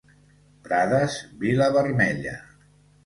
Prades, 0.67 1.17
vila 1.43 1.67
vermella. 1.77 2.35